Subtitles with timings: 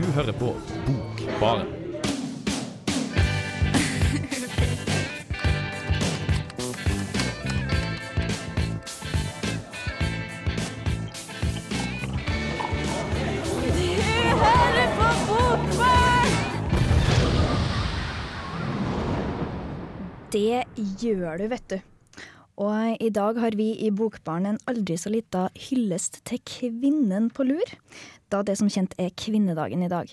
[0.00, 0.54] Du hører på
[0.86, 1.66] Bokbaren.
[20.32, 21.89] Det gjør du, vet du.
[22.60, 27.46] Og i dag har vi i Bokbaren en aldri så lita hyllest til kvinnen på
[27.48, 27.76] lur,
[28.28, 30.10] da det som kjent er kvinnedagen i dag.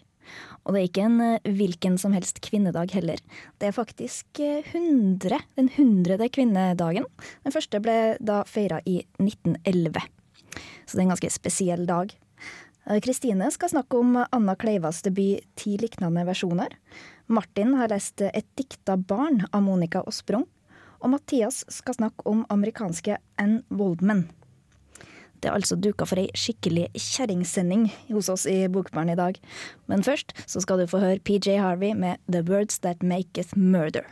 [0.64, 3.20] Og det er ikke en eh, hvilken som helst kvinnedag heller.
[3.60, 7.08] Det er faktisk eh, 100, den hundrede kvinnedagen.
[7.46, 10.04] Den første ble da feira i 1911.
[10.86, 12.12] Så det er en ganske spesiell dag.
[12.88, 16.76] Eh, Kristine skal snakke om Anna Kleivas debut Ti liknende versjoner.
[17.32, 20.48] Martin har lest Et dikta barn av Monica Osprung.
[21.00, 24.28] Og Mathias skal snakke om amerikanske Ann Waldman.
[25.38, 29.38] Det er altså duka for ei skikkelig kjerringsending hos oss i Bokbarn i dag.
[29.86, 34.08] Men først så skal du få høre PJ Harvey med The Words That Maketh Murder.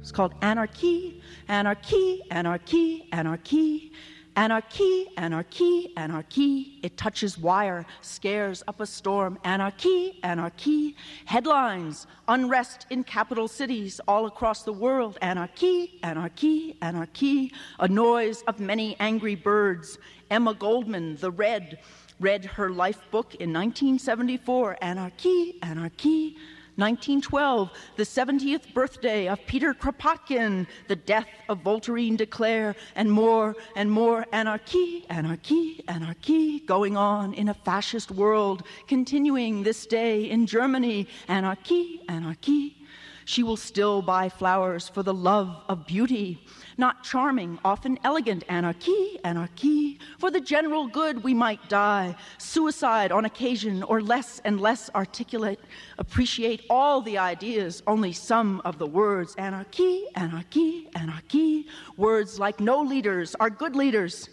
[0.00, 3.92] It's called Anarchy, Anarchy, Anarchy, Anarchy.
[4.34, 6.78] Anarchy, anarchy, anarchy.
[6.82, 9.38] It touches wire, scares up a storm.
[9.44, 10.96] Anarchy, anarchy.
[11.26, 15.18] Headlines unrest in capital cities all across the world.
[15.20, 17.52] Anarchy, anarchy, anarchy.
[17.78, 19.98] A noise of many angry birds.
[20.30, 21.80] Emma Goldman, The Red,
[22.18, 24.78] read her life book in 1974.
[24.80, 26.38] Anarchy, anarchy.
[26.76, 33.54] 1912, the 70th birthday of Peter Kropotkin, the death of Voltairine de Cleyre, and more
[33.76, 40.46] and more anarchy, anarchy, anarchy going on in a fascist world, continuing this day in
[40.46, 41.06] Germany.
[41.28, 42.78] Anarchy, anarchy.
[43.26, 46.42] She will still buy flowers for the love of beauty.
[46.78, 49.98] Not charming, often elegant anarchy, anarchy.
[50.18, 52.16] For the general good, we might die.
[52.38, 55.60] Suicide on occasion, or less and less articulate.
[55.98, 59.34] Appreciate all the ideas, only some of the words.
[59.36, 61.66] Anarchy, anarchy, anarchy.
[61.96, 64.28] Words like no leaders are good leaders.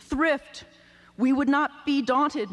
[0.00, 0.64] Thrift,
[1.16, 2.48] we would not be daunted.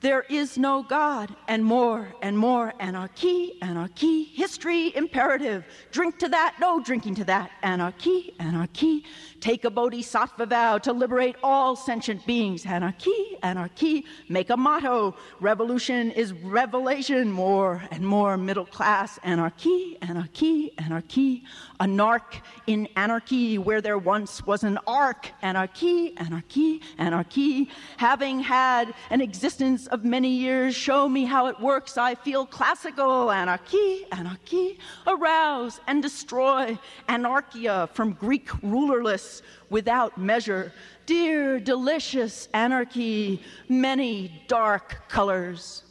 [0.00, 5.66] There is no God, and more and more anarchy, anarchy, history imperative.
[5.92, 7.50] Drink to that, no drinking to that.
[7.62, 9.04] Anarchy, anarchy.
[9.40, 12.64] Take a bodhisattva vow to liberate all sentient beings.
[12.64, 14.06] Anarchy, anarchy.
[14.30, 15.16] Make a motto.
[15.38, 17.30] Revolution is revelation.
[17.30, 19.18] More and more middle class.
[19.22, 21.44] Anarchy, anarchy, anarchy.
[21.78, 25.30] A narc in anarchy where there once was an ark.
[25.42, 27.68] Anarchy, anarchy, anarchy.
[27.98, 31.98] Having had an existence of many years, show me how it works.
[31.98, 33.30] I feel classical.
[33.30, 34.78] Anarchy, anarchy.
[35.06, 36.78] Arouse and destroy.
[37.08, 40.72] Anarchia from Greek rulerless without measure.
[41.06, 43.42] Dear, delicious anarchy.
[43.68, 45.82] Many dark colors.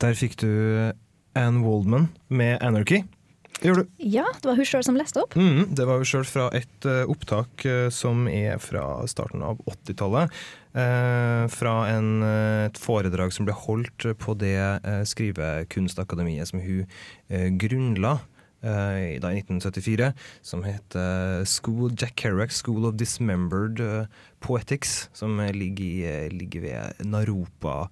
[0.00, 0.92] Der fikk du eh,
[1.34, 3.17] Anne Waldman med 'Anarchy'.
[3.58, 3.90] Det gjorde du.
[4.06, 5.34] Ja, det var hun sjøl som leste opp.
[5.38, 9.60] Mm, det var hun sjøl fra et uh, opptak uh, som er fra starten av
[9.66, 10.34] 80-tallet.
[10.78, 16.84] Uh, fra en, eh, et foredrag som ble holdt på det eh, skrivekunstakademiet som hun
[16.84, 18.18] eh, grunnla.
[18.58, 20.08] I, da i 1974,
[20.42, 24.08] som heter School, Jack Kerouac School of Dismembered eh,
[24.42, 27.88] Poetics, som eh, ligger, eh, ligger ved Naropa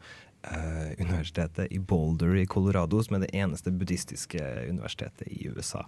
[0.51, 5.85] eh, universitetet i Boulder i Colorado, som er det eneste buddhistiske universitetet i USA.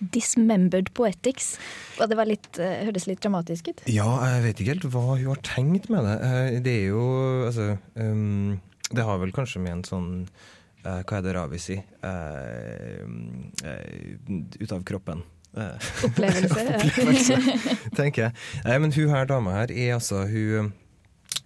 [0.00, 1.58] Dismembered Poetics.
[2.00, 3.82] Og det var litt, uh, hørtes litt dramatisk ut.
[3.90, 6.16] Ja, jeg vet ikke helt hva hun har tenkt med det.
[6.24, 7.02] Uh, Det er jo
[7.48, 7.66] altså
[8.00, 10.08] um, Det har vel kanskje med en sånn
[10.86, 11.84] uh, Hva er det Ravi sier?
[12.00, 13.04] Uh,
[14.56, 15.22] ut av kroppen.
[15.50, 16.62] Opplevelse.
[16.78, 17.36] opplevelse,
[17.98, 18.34] tenker jeg.
[18.64, 20.70] Nei, men hun her dama her er altså Hun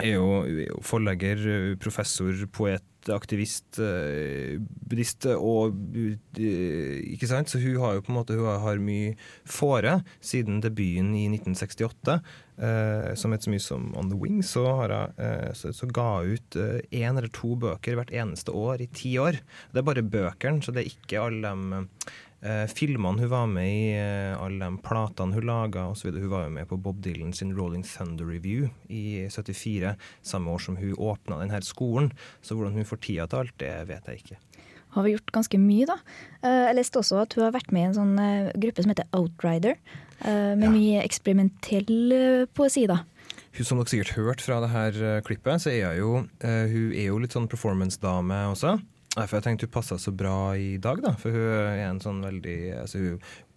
[0.03, 1.45] er jo, er forlegger,
[1.83, 7.51] professor, poet, aktivist, eh, buddhist og eh, Ikke sant?
[7.53, 9.11] Så hun har jo på en måte Hun har mye
[9.45, 12.17] fore siden debuten i 1968.
[12.57, 15.91] Eh, som heter så mye som On the Wing, så, har jeg, eh, så, så
[15.91, 16.59] ga hun ut
[16.89, 19.43] én eller to bøker hvert eneste år i ti år.
[19.73, 21.83] Det er bare bøkene, så det er ikke alle de
[22.45, 26.13] eh, filmene hun var med i, eh, alle de platene hun laga osv.
[26.13, 30.61] Hun var jo med på Bob Dylan sin Rolling Thunder Review i 74, samme år
[30.61, 32.13] som hun åpna denne skolen.
[32.43, 34.37] Så hvordan hun får tida til alt, det vet jeg ikke.
[34.95, 35.97] Har vi gjort ganske mye, da.
[36.45, 38.93] Eh, Jeg leste også at hun har vært med i en sånn eh, gruppe som
[38.95, 39.75] heter Outrider.
[40.25, 40.71] Med Ja.
[40.71, 43.01] mye eksperimentell poesi, da.
[43.57, 47.19] hun, som dere sikkert hørte fra det her klippet, så er hun hun er jo
[47.19, 48.81] litt sånn performance-dame også.
[49.15, 51.15] Derfor jeg tenkte hun passa så bra i dag, da.
[51.21, 53.03] For hun er en sånn veldig altså,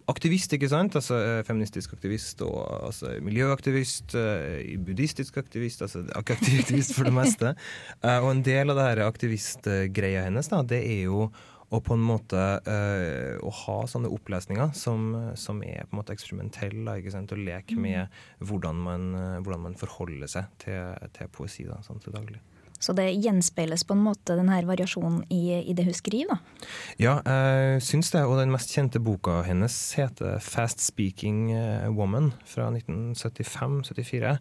[0.08, 0.94] Aktivist, ikke sant?
[0.96, 4.14] Altså eh, Feministisk aktivist og altså, miljøaktivist.
[4.16, 7.54] eh, buddhistisk aktivist, altså aktivist for det meste.
[7.98, 11.26] Eh, og en del av det her aktivistgreia hennes, da, det er jo
[11.68, 16.14] å på en måte øh, å ha sånne opplesninger som, som er på en måte
[16.14, 17.34] eksperimentelle, ikke sant?
[17.34, 19.08] og leke med hvordan man,
[19.42, 22.40] hvordan man forholder seg til, til poesi da, sånn til daglig.
[22.78, 26.68] Så det gjenspeiles på en måte den her variasjonen i, i det hun skriver, da.
[27.02, 28.22] Ja, jeg syns det.
[28.26, 34.38] Og den mest kjente boka hennes heter 'Fast Speaking eh, Woman' fra 1975-74.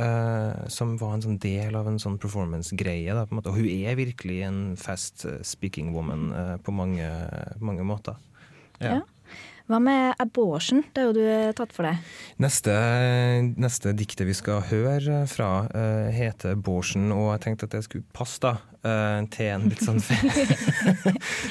[0.00, 3.14] eh, som var en sånn del av en sånn performance-greie.
[3.14, 3.50] da, på en måte.
[3.50, 6.30] Og hun er virkelig en fast eh, speaking woman
[6.62, 7.08] på mange,
[7.58, 8.16] mange måter.
[8.80, 9.00] Ja.
[9.70, 10.80] Hva med abortion?
[10.90, 12.00] Det er jo du tatt for deg.
[12.42, 12.72] Neste,
[13.54, 18.08] neste diktet vi skal høre fra, uh, heter 'Abortion', og jeg tenkte at det skulle
[18.10, 20.02] passe da, uh, til en litt sånn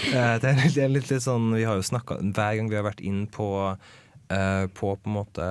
[0.10, 2.86] Eh, det, er, er litt, litt sånn Vi har jo snakka hver gang vi har
[2.88, 3.76] vært inn på eh,
[4.30, 5.46] på på en måte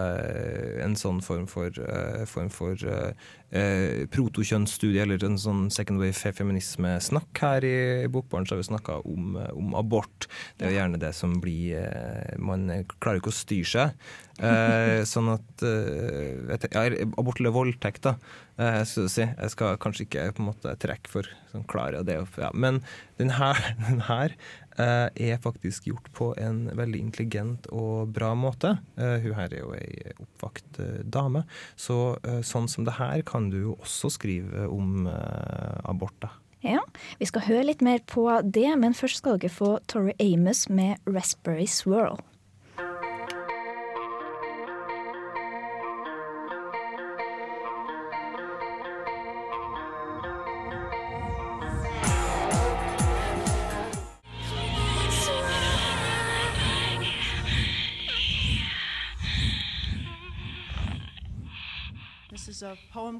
[0.85, 3.11] en sånn form for, eh, form for eh,
[3.51, 8.63] eh, protokjønnsstudie, eller en sånn second wave fe- feminisme-snakk her i, i Bokbaren, så har
[8.63, 10.29] vi snakka om, eh, om abort.
[10.59, 12.69] Det er jo gjerne det som blir eh, Man
[13.01, 13.91] klarer ikke å styre seg.
[14.39, 16.85] Eh, sånn at eh, ja,
[17.19, 18.15] Abort eller voldtekt, da.
[18.59, 22.21] Eh, skal si, jeg skal kanskje ikke på en måte trekke for sånn klare det
[22.23, 22.51] opp, ja.
[22.55, 22.83] Men
[23.19, 23.59] den her,
[23.89, 28.77] den her eh, er faktisk gjort på en veldig intelligent og bra måte.
[28.97, 31.45] Eh, hun her er jo ei oppvakt eh, dame,
[31.77, 36.17] så eh, sånn som det her kan du jo også skrive om eh, abort.
[36.23, 36.33] da.
[36.65, 36.81] Ja,
[37.19, 40.99] Vi skal høre litt mer på det, men først skal dere få Tori Amos med
[41.07, 42.19] 'Raspberry Swirl'.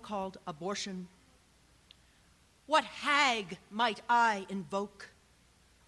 [0.09, 1.07] Called Abortion.
[2.65, 5.11] What hag might I invoke?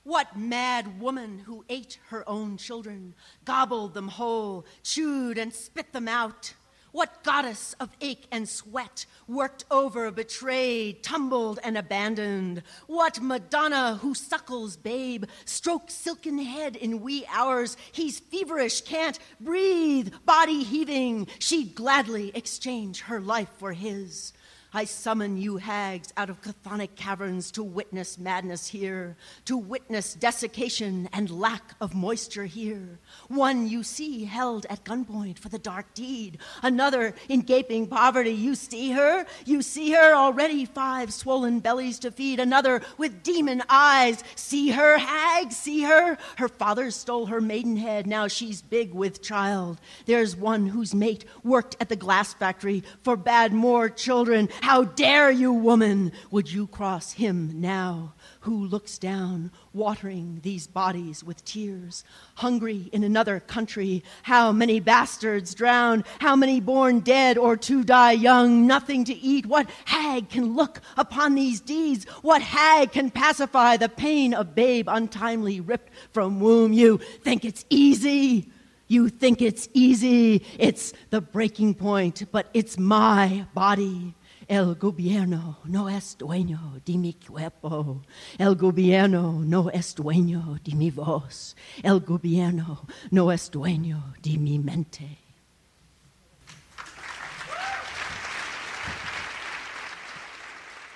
[0.02, 3.14] What mad woman who ate her own children,
[3.46, 6.52] gobbled them whole, chewed and spit them out?
[6.92, 12.62] What goddess of ache and sweat worked over, betrayed, tumbled, and abandoned?
[12.86, 17.76] What Madonna who suckles babe, strokes silken head in wee hours?
[17.92, 21.28] He's feverish, can't breathe, body heaving.
[21.38, 24.32] She'd gladly exchange her life for his.
[24.72, 31.08] I summon you hags out of chthonic caverns to witness madness here, to witness desiccation
[31.12, 33.00] and lack of moisture here.
[33.26, 38.30] One you see held at gunpoint for the dark deed, another in gaping poverty.
[38.30, 39.26] You see her?
[39.44, 44.22] You see her already five swollen bellies to feed, another with demon eyes.
[44.36, 45.50] See her, hag?
[45.50, 46.16] See her?
[46.36, 49.80] Her father stole her maidenhead, now she's big with child.
[50.06, 54.48] There's one whose mate worked at the glass factory, forbade more children.
[54.60, 56.12] How dare you, woman?
[56.30, 58.14] Would you cross him now?
[58.40, 62.04] Who looks down, watering these bodies with tears?
[62.36, 66.04] Hungry in another country, how many bastards drown?
[66.20, 68.66] How many born dead or to die young?
[68.66, 69.46] Nothing to eat.
[69.46, 72.04] What hag can look upon these deeds?
[72.22, 76.72] What hag can pacify the pain of babe untimely ripped from womb?
[76.72, 78.50] You think it's easy?
[78.88, 80.44] You think it's easy.
[80.58, 84.14] It's the breaking point, but it's my body.
[84.50, 88.02] El gobierno no es dueño de mi cuerpo.
[88.36, 91.54] El gobierno no es dueño de mi voz.
[91.84, 95.18] El gobierno no es dueño de mi mente.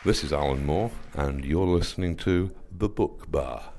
[0.03, 3.73] This is Alan Moore, and you're listening to The Book Bar.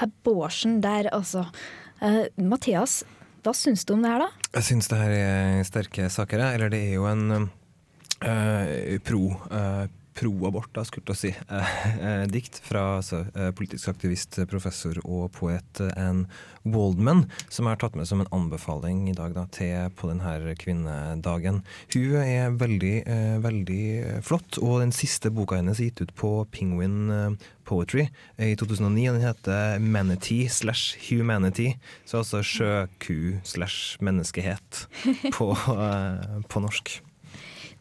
[0.00, 1.44] Abortion der, altså.
[2.02, 3.04] Uh, Mathias,
[3.44, 4.50] hva syns du om det her, da?
[4.56, 6.38] Jeg syns det her er sterke saker.
[6.38, 6.54] jeg.
[6.54, 7.48] Eller det er jo en
[8.20, 13.24] eh, pro uh, pro-abort, skulle jeg si, eh, eh, dikt fra altså,
[13.56, 16.26] politisk aktivist, professor og poet Anne
[16.66, 21.62] Waldman, som har tatt med som en anbefaling i dag da, til på denne kvinnedagen.
[21.94, 26.32] Hun er veldig, eh, veldig flott, og den siste boka hennes er gitt ut på
[26.50, 28.08] Penguin Poetry
[28.38, 29.08] i 2009.
[29.08, 34.86] og Den heter 'Manatee slash Humanity', så altså sjøku slash menneskehet
[35.32, 37.05] på, eh, på norsk.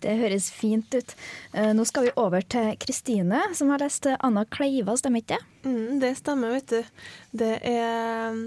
[0.04, 1.16] Det høres fint ut.
[1.54, 5.72] Eh, Nå skal vi over til Kristine, som har lest Anna Kleiva, stemmer ikke det?
[5.72, 6.94] Mm, det stemmer, vet du.
[7.42, 8.44] Det er um,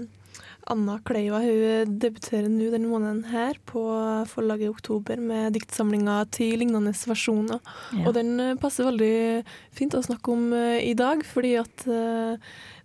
[0.69, 3.81] Anna Kleiva hun debuterer nå denne måneden her på
[4.29, 7.61] forlaget i Oktober med diktsamlinga til lignende versjoner.
[7.97, 8.05] Ja.
[8.05, 11.87] Og den eh, passer veldig fint å snakke om eh, i dag, fordi at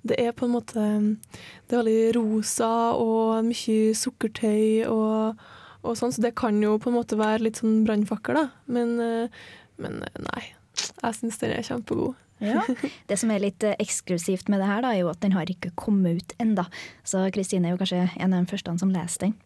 [0.05, 0.83] det er på en måte
[1.65, 5.45] Det er veldig rosa og mye sukkertøy og,
[5.85, 8.45] og sånn, så det kan jo på en måte være litt sånn brannfakkel, da.
[8.73, 9.41] Men, eh,
[9.83, 10.45] men eh, nei.
[10.75, 12.21] Jeg syns den er kjempegod.
[12.43, 12.65] Ja.
[13.09, 15.51] Det som er litt eh, eksklusivt med det her, da, er jo at den har
[15.51, 16.67] ikke kommet ut enda.
[17.07, 19.37] Så Kristine er jo kanskje en av de første som leser den.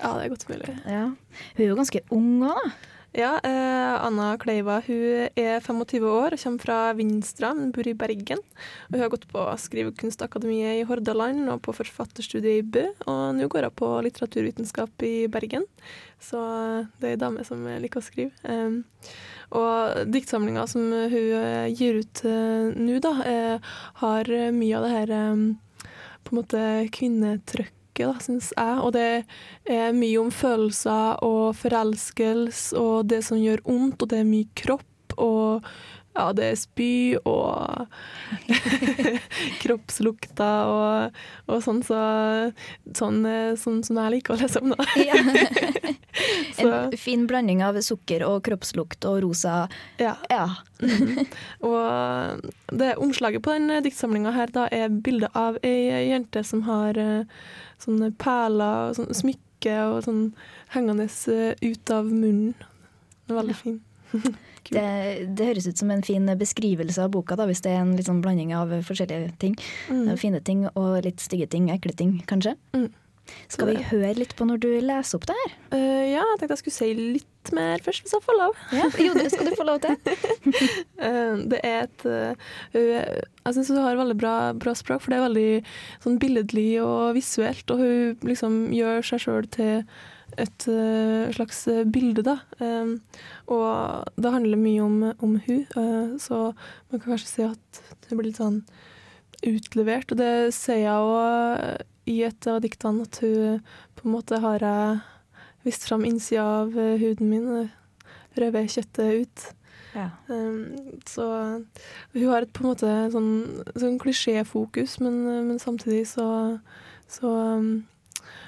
[0.00, 0.74] Ja, det er godt mulig.
[0.90, 1.06] Ja.
[1.54, 2.74] Hun er jo ganske ung òg, da.
[3.14, 7.92] Ja, eh, Anna Kleiva hun er 25 år og kommer fra Vinstra, men bor i
[7.94, 8.40] Bergen.
[8.88, 12.82] Og hun har gått på Skrivekunstakademiet i Hordaland og på forfatterstudiet i Bø.
[13.06, 15.62] Og nå går hun på litteraturvitenskap i Bergen,
[16.18, 16.42] så
[16.98, 18.34] det er ei dame som liker å skrive.
[18.50, 19.14] Eh,
[19.54, 24.94] og diktsamlinga som hun eh, gir ut eh, nå, da, eh, har mye av det
[24.96, 25.46] her eh,
[26.24, 26.66] på en måte
[26.98, 28.80] kvinnetrykket, da, syns jeg.
[28.82, 29.24] Og det
[29.70, 34.50] er mye om følelser og forelskelse og det som gjør vondt, og det er mye
[34.58, 35.66] kropp og
[36.14, 37.88] ja, det er spy og
[39.62, 41.18] kroppslukter og,
[41.50, 42.00] og sånn, så,
[42.94, 44.88] sånn, eh, sånn som jeg liker å lese om, da.
[45.08, 45.18] Ja.
[46.64, 49.64] En fin blanding av sukker og kroppslukt og rosa.
[49.98, 50.12] Ja.
[50.30, 50.44] Ja.
[51.66, 56.98] Og det omslaget på den diktsamlinga her da er bilde av ei jente som har
[57.00, 57.26] eh,
[57.82, 60.22] sånne perler og sånn smykke og sånn
[60.76, 62.54] hengende eh, ut av munnen.
[63.30, 63.82] Veldig fin.
[64.64, 64.80] Det,
[65.36, 68.22] det høres ut som en fin beskrivelse av boka, da, hvis det er en sånn
[68.24, 69.58] blanding av forskjellige ting.
[69.92, 70.14] Mm.
[70.16, 72.54] Fine ting og litt stygge ting, ekle ting, kanskje.
[72.72, 72.86] Mm.
[73.48, 75.52] Skal vi høre litt på når du leser opp det her?
[75.72, 78.58] Uh, ja, jeg tenkte jeg skulle si litt mer først, hvis jeg får lov.
[78.76, 79.96] Ja, jo, det skal du få lov til.
[81.00, 85.20] uh, det er et uh, Jeg syns hun har veldig bra, bra språk, for det
[85.20, 85.48] er veldig
[86.04, 87.64] sånn billedlig og visuelt.
[87.72, 89.84] Og hun liksom gjør seg sjøl til
[90.40, 92.38] et eh, slags eh, bilde, da.
[92.62, 92.94] Eh,
[93.52, 98.16] og det handler mye om, om hun, eh, så man kan kanskje si at det
[98.16, 98.62] blir litt sånn
[99.44, 100.12] utlevert.
[100.12, 103.60] Og det ser jeg òg i et av diktene, at hun
[103.96, 105.02] på en måte har jeg
[105.64, 107.68] vist fram innsida av huden min.
[108.36, 109.44] Røver kjøttet ut.
[109.94, 110.08] Ja.
[110.26, 110.74] Um,
[111.06, 111.24] så
[112.12, 113.34] hun har et på en måte sånn,
[113.78, 116.26] sånn klisjéfokus, men, men samtidig så,
[117.06, 117.84] så um,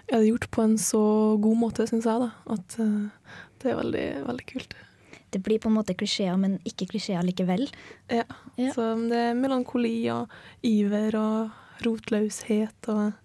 [0.07, 1.03] er det gjort på en så
[1.43, 4.77] god måte, syns jeg, da, at uh, det er veldig, veldig kult.
[5.35, 7.67] Det blir på en måte klisjeer, men ikke klisjeer likevel.
[8.13, 8.25] Ja.
[8.57, 8.73] Ja.
[8.73, 10.33] Så det er melankoli og
[10.65, 13.17] iver og rotløshet og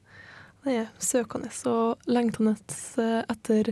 [0.65, 2.53] det er søkende og lengtende
[3.01, 3.71] eh, etter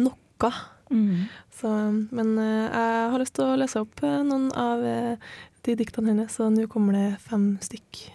[0.00, 0.52] noe.
[0.90, 1.26] Mm.
[1.52, 1.72] Så,
[2.16, 4.86] men eh, jeg har lyst til å lese opp noen av
[5.66, 8.06] de diktene hennes, så nå kommer det fem stykk.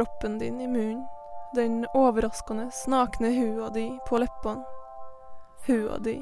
[0.00, 1.06] Kroppen din i munnen,
[1.54, 4.64] den overraskende nakne hua di på leppene.
[5.66, 6.14] Hua di,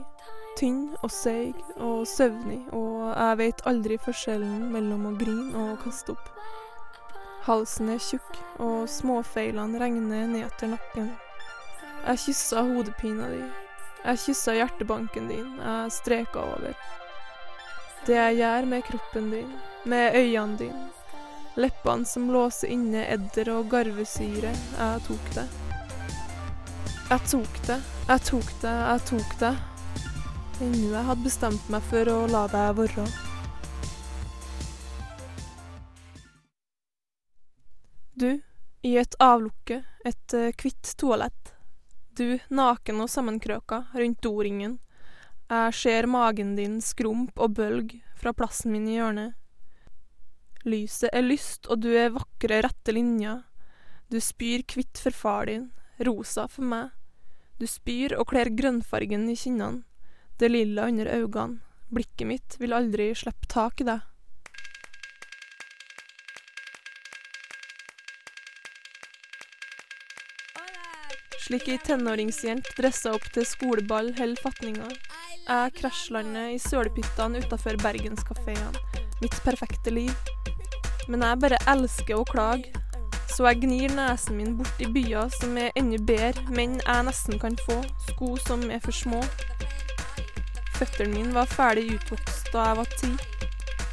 [0.58, 6.16] tynn og seig og søvnig, og jeg vet aldri forskjellen mellom å grine og kaste
[6.16, 6.26] opp.
[7.47, 11.14] Halsen er tjukk, og småfeilene regner ned etter nakken.
[12.02, 13.44] Jeg kyssa hodepina di.
[14.02, 15.54] Jeg kyssa hjertebanken din.
[15.62, 16.75] Jeg streka over.
[18.11, 20.88] Det jeg gjør med kroppen din, med øynene dine,
[21.59, 25.47] leppene som låser inne edder og garvesyre, jeg tok det.
[27.09, 29.55] Jeg tok det, jeg tok det, jeg tok det.
[30.62, 33.07] Ennå jeg hadde bestemt meg for å la deg være.
[38.19, 38.31] Du,
[38.83, 41.55] i et avlukke, et eh, hvitt toalett.
[42.19, 44.79] Du, naken og sammenkrøka, rundt doringen.
[45.49, 49.38] Jeg ser magen din skrump og bølg fra plassen min i hjørnet.
[50.67, 53.45] Lyset er lyst, og du er vakre, rette linjer.
[54.11, 55.69] Du spyr hvitt for far din,
[56.03, 56.91] rosa for meg.
[57.59, 59.85] Du spyr og kler grønnfargen i kinnene,
[60.38, 61.61] det lilla under øynene.
[61.88, 64.05] Blikket mitt vil aldri slippe tak i deg.
[71.49, 74.91] Slik ei tenåringsjente dressa opp til skoleball holder fatninga.
[75.49, 79.07] Jeg krasjlander i sølepyttene utafor bergenskafeene.
[79.23, 80.12] Mitt perfekte liv.
[81.09, 82.73] Men jeg bare elsker å klage.
[83.29, 87.41] Så jeg gnir nesen min bort i byer som er enda bedre, menn jeg nesten
[87.41, 89.21] kan få, sko som er for små.
[90.79, 93.12] Føttene mine var ferdig utvokst da jeg var ti.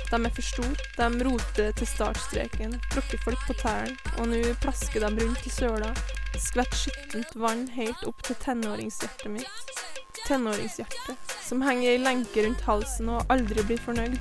[0.06, 5.02] De er for store, de roter til startstreken, tråkker folk på tærne, og nå plasker
[5.04, 5.92] de rundt i søla.
[6.40, 9.84] Skvett skittent vann helt opp til tenåringshjertet mitt.
[10.28, 14.18] Tenåringshjertet, som henger i lenke rundt halsen og aldri blir fornøyd.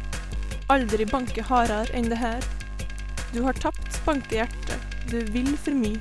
[0.73, 2.45] Aldri banker hardere enn det her.
[3.35, 4.83] Du har tapt, banker hjertet.
[5.11, 5.99] Du vil for mye.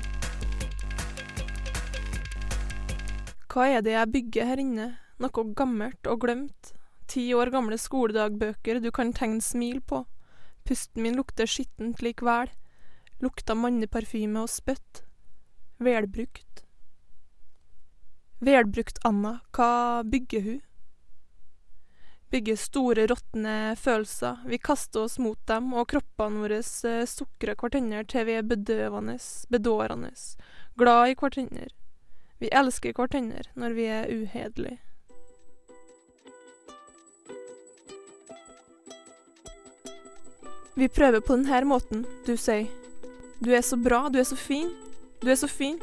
[3.50, 4.86] Hva er det jeg bygger her inne?
[5.18, 6.70] Noe gammelt og glemt.
[7.10, 10.04] Ti år gamle skoledagbøker du kan tegne smil på.
[10.62, 12.52] Pusten min lukter skittent likevel.
[13.18, 15.02] Lukta manneparfyme og spytt.
[15.82, 16.62] Velbrukt.
[18.46, 20.62] Velbrukt Anna, hva bygger hun?
[22.34, 24.40] Bygger store, råtne følelser.
[24.50, 29.14] Vi kaster oss mot dem, og kroppene våre eh, sukrer hverandre til vi er bedøvende,
[29.54, 30.10] bedårende,
[30.74, 31.68] glad i hverandre.
[32.42, 34.80] Vi elsker hverandre når vi er uhederlige.
[40.74, 42.66] Vi prøver på denne måten, du sier.
[43.38, 44.74] Du er så bra, du er så fin.
[45.22, 45.78] Du er så fin,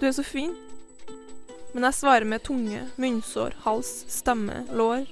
[0.00, 0.50] du er så fin.
[1.72, 5.06] Men jeg svarer med tunge, munnsår, hals, stemme, lår.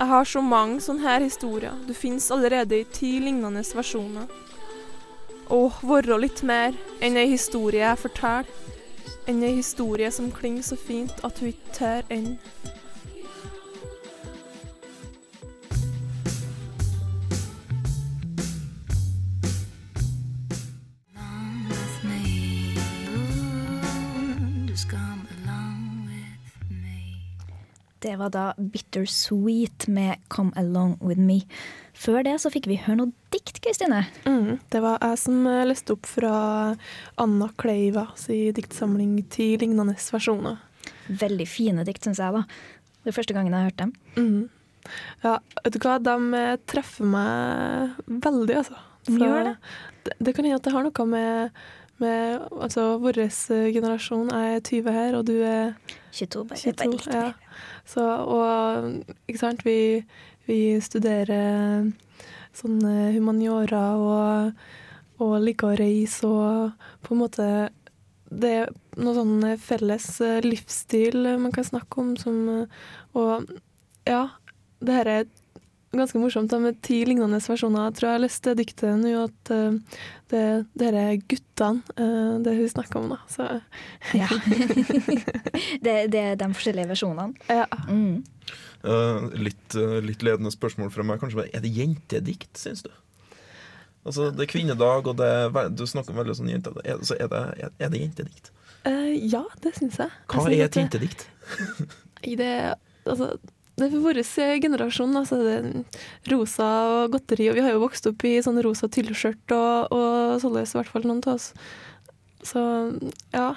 [0.00, 1.74] Jeg har så mange sånne her historier.
[1.84, 4.30] Det finnes allerede i ti lignende versjoner.
[5.52, 6.72] Å, være litt mer
[7.04, 8.48] enn ei historie jeg forteller.
[9.28, 12.38] Enn ei historie som klinger så fint at hun ikke tør ende.
[28.20, 31.46] Var da Bittersweet med 'Come Along With Me'.
[31.94, 34.06] Før det så fikk vi høre noe dikt, Kristine.
[34.24, 36.76] Mm, det var jeg som eh, leste opp fra
[37.20, 40.58] Anna Kleiva si diktsamling til lignende versjoner'.
[41.10, 42.32] Veldig fine dikt, syns jeg.
[42.32, 42.44] da.
[43.02, 43.92] Det er første gangen jeg har hørt dem.
[44.16, 44.48] Mm.
[45.24, 48.80] Ja, vet du hva, de eh, treffer meg veldig, altså.
[49.06, 49.56] De gjør det?
[50.04, 50.16] det?
[50.20, 51.62] Det kan hende at det har noe med,
[52.00, 53.24] med altså, vår
[53.74, 54.32] generasjon.
[54.32, 55.74] Er 20 her, og du er
[56.12, 57.24] 22, bare, 22, bare litt ja.
[57.88, 59.78] Så, og ikke sant, vi,
[60.48, 61.90] vi studerer
[62.56, 64.62] sånn eh, humaniora og,
[65.22, 67.50] og liker å reise og på en måte
[68.30, 72.80] Det er noe sånn felles eh, livsstil man kan snakke om som eh,
[73.18, 73.50] Og
[74.08, 74.24] ja,
[74.80, 75.30] det her er
[75.98, 77.88] ganske morsomt da, med ti lignende versjoner.
[77.88, 79.98] Jeg tror jeg har lest det diktet nå at uh,
[80.30, 83.18] det, er guttene uh, det hun snakker om, da.
[83.30, 83.48] Så
[84.16, 84.28] Ja.
[85.84, 87.34] det, det er de forskjellige versjonene.
[87.48, 87.66] ja.
[87.88, 88.22] Mm.
[88.80, 91.20] Uh, litt, litt ledende spørsmål fra meg.
[91.20, 92.90] Kanskje Er det jentedikt, syns du?
[94.04, 96.72] Altså, Det er kvinnedag, og det er, du snakker om veldig sånn jente...
[96.84, 98.52] Er, så er det, er, er det jentedikt?
[98.88, 100.12] Eh, ja, det syns jeg.
[100.30, 101.26] Hva jeg er et jentedikt?
[102.20, 102.52] Det,
[103.04, 104.20] altså, det for vår
[104.60, 105.16] generasjon.
[105.16, 108.90] Altså, det er rosa og godteri, og vi har jo vokst opp i sånn rosa
[108.92, 111.52] tyllskjørt og, og således, i hvert fall noen av oss.
[112.44, 112.62] Så
[113.32, 113.52] ja.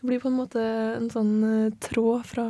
[0.00, 0.62] Det blir på en måte
[0.98, 2.44] en sånn eh, tråd fra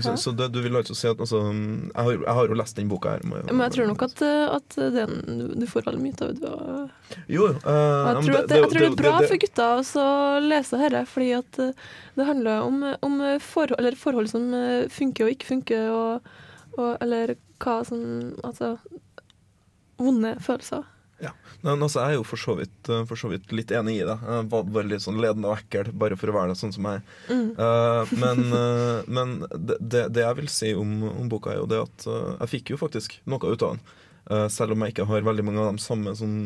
[0.00, 2.76] Så, så det, du vil altså si at altså, jeg, har, jeg har jo lest
[2.76, 3.24] den boka her.
[3.28, 5.12] må Men jeg tror nok at, eh, at den,
[5.60, 6.90] du- får veldig mye ut av det.
[7.28, 7.48] Jo, jo.
[7.52, 10.78] eh, jeg tror, at det, jeg tror det er bra det- for gutta å lese
[10.80, 11.72] dette, fordi at eh,
[12.16, 14.48] det handler om, om forhold, eller forhold som
[14.88, 16.32] funker og ikke funker, og,
[16.78, 18.78] og, eller hva som Altså
[19.98, 20.82] vonde følelser.
[21.62, 24.06] Men altså, jeg er jo for så, vidt, eh, for så vidt litt enig i
[24.06, 24.16] det.
[24.26, 26.98] Jeg var veldig sånn ledende og ekkel bare for å være det sånn som jeg
[26.98, 27.16] er.
[27.30, 27.48] Mm.
[27.58, 31.80] Uh, men uh, men det, det, jeg vil si om, om boka, er jo det
[31.84, 33.98] at uh, jeg fikk jo faktisk noe ut av den.
[34.54, 36.36] Selv om jeg ikke har veldig mange av de samme sånn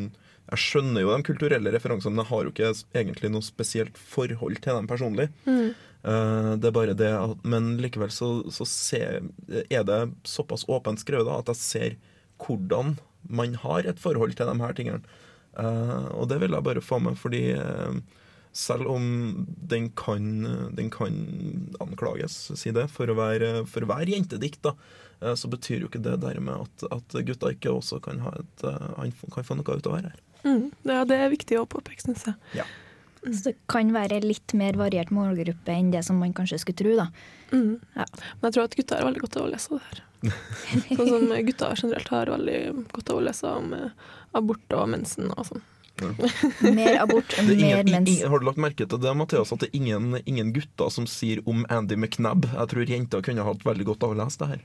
[0.48, 4.56] Jeg skjønner jo de kulturelle referansene, men jeg har jo ikke egentlig noe spesielt forhold
[4.64, 5.26] til dem personlig.
[5.44, 5.74] Mm.
[6.06, 9.26] Uh, det er bare det at, Men likevel så, så ser,
[9.66, 11.98] er det såpass åpent skrevet da, at jeg ser
[12.42, 12.94] hvordan
[13.28, 15.02] man har et forhold til de her tingene.
[15.56, 17.96] Uh, og det vil jeg bare få med, fordi uh,
[18.56, 20.44] selv om den kan,
[20.76, 21.16] den kan
[21.80, 24.74] anklages, si det, for å være, for å være jentedikt, da,
[25.24, 28.66] uh, så betyr jo ikke det dermed at, at gutta ikke også kan, ha et,
[29.32, 30.24] kan få noe ut av det her.
[30.46, 30.66] Mm.
[30.86, 32.66] Ja, det er viktig å påpeke, syns jeg.
[33.26, 36.92] Så det kan være litt mer variert målgruppe enn det som man kanskje skulle tro.
[37.00, 37.08] da.
[37.50, 37.72] Mm.
[37.96, 38.06] Ja.
[38.06, 40.04] Men jeg tror at gutter har veldig godt av å lese det her.
[40.96, 42.60] Sånn som gutter generelt har veldig
[42.92, 45.64] godt av å lese om eh, abort og mensen og sånn.
[46.76, 48.10] Mer abort, er mer ingen, mens.
[48.10, 51.06] ingen, har du lagt merke til det, Mathias, at det er ingen, ingen gutter som
[51.08, 52.50] sier om Andy McNabb?
[52.52, 54.64] Jeg tror jenter kunne hatt veldig godt av å lese det her.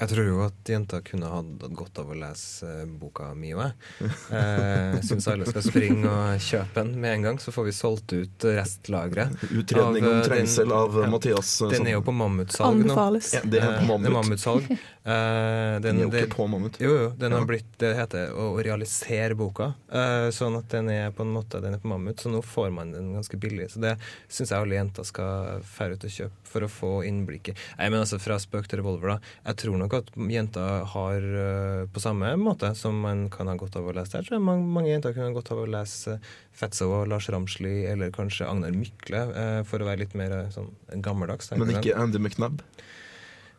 [0.00, 3.66] Jeg tror jo at jenta kunne hatt godt av å lese eh, boka mi òg,
[3.66, 4.10] jeg.
[4.40, 8.12] Eh, syns alle skal springe og kjøpe den med en gang, så får vi solgt
[8.16, 9.34] ut restlageret.
[9.50, 11.08] Utredning om eh, trengsel den- av ja.
[11.10, 11.50] Mathias.
[11.62, 12.86] eh, Den er jo på mammutsalg nå.
[12.86, 13.32] Anbefales.
[13.34, 14.70] Ja, det er på Eh, Det er mammutsalg.
[15.00, 16.74] Eh, Den den, er jo ikke på mammut.
[16.78, 19.70] jo, jo, den har blitt Det heter å realisere boka.
[19.90, 22.68] eh, sånn at den er på en måte Den er på mammut, så nå får
[22.70, 23.70] man den ganske billig.
[23.72, 23.94] Så det
[24.28, 27.56] syns jeg alle jenter skal fære ut og kjøpe for å få innblikket.
[27.78, 29.18] Nei, men altså Fra spøk til revolver, da.
[29.48, 33.56] Jeg tror nok nok at jenter har uh, på samme måte som man kan ha
[33.58, 34.28] godt av å lese der.
[34.28, 36.18] Så mange, mange jenter kunne ha godt av å lese
[36.56, 40.48] Fetzo og Lars Ramsli eller kanskje Agnar Mykle, uh, for å være litt mer uh,
[40.54, 40.70] sånn
[41.02, 41.52] gammeldags.
[41.58, 42.62] Men ikke Andy McNab?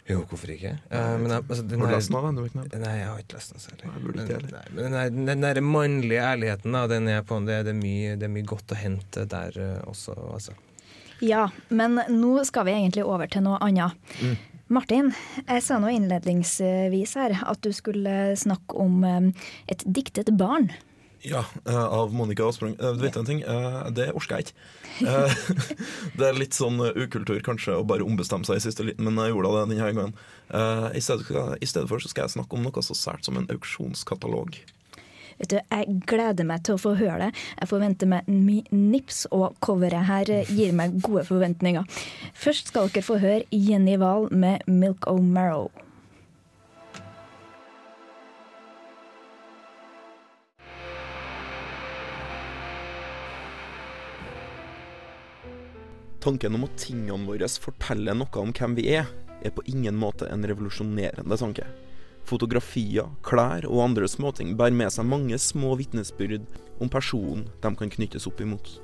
[0.09, 0.73] Jo, hvorfor ikke?
[0.89, 2.73] men, altså, har du lest den av Andy McNab?
[2.81, 3.85] Nei, jeg har ikke lest den særlig.
[3.85, 4.71] Nei, burde ikke heller.
[4.73, 8.17] Men den, der, den der mannlige ærligheten, da, den er på, det, det, er mye,
[8.19, 10.57] det er mye godt å hente der også, altså.
[11.21, 13.93] Ja, men nå skal vi egentlig over til noe annet.
[14.25, 14.39] Mm.
[14.71, 15.11] Martin,
[15.43, 20.69] jeg sa nå innledningsvis her at du skulle snakke om et diktet barn.
[21.23, 22.75] Ja, eh, av Monica Aasprang.
[22.79, 24.55] Eh, du vet en ting, eh, det orker jeg ikke.
[26.17, 29.35] Det er litt sånn ukultur kanskje å bare ombestemme seg i siste liten, men jeg
[29.35, 30.15] gjorde det denne gangen.
[30.97, 34.57] I stedet for så skal jeg snakke om noe så sært som en auksjonskatalog.
[35.41, 37.29] Vet du, Jeg gleder meg til å få høre det.
[37.57, 41.87] Jeg forventer meg mye nips, og coveret her gir meg gode forventninger.
[42.37, 45.71] Først skal dere få høre Jenny Wahl med 'Milk O' Marrow'.
[56.21, 59.09] Tanken om at tingene våre forteller noe om hvem vi er,
[59.41, 61.65] er på ingen måte en revolusjonerende tanke.
[62.27, 66.45] Fotografier, klær og andre småting bærer med seg mange små vitnesbyrd
[66.81, 68.77] om personen de kan knyttes opp imot.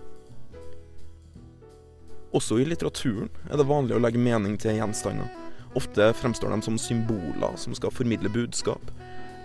[2.36, 5.30] Også i litteraturen er det vanlig å legge mening til gjenstander.
[5.78, 8.92] Ofte fremstår de som symboler som skal formidle budskap.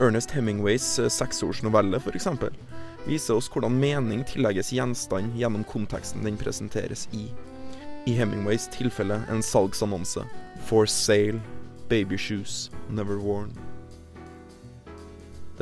[0.02, 2.28] Ernest Hemingways seksårsnovelle f.eks.
[3.06, 7.28] viser oss hvordan mening tillegges gjenstand gjennom konteksten den presenteres i
[8.06, 10.24] i Hemingways tilfelle en salgsannonse.
[10.66, 11.40] For sale.
[11.88, 12.70] Baby shoes.
[12.90, 13.71] Never worn.